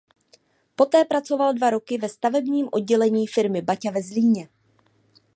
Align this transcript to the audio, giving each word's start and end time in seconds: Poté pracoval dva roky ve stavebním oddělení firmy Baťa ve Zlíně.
Poté 0.75 1.05
pracoval 1.05 1.53
dva 1.53 1.69
roky 1.69 1.97
ve 1.97 2.09
stavebním 2.09 2.69
oddělení 2.71 3.27
firmy 3.27 3.61
Baťa 3.61 3.91
ve 3.91 4.01
Zlíně. 4.01 4.49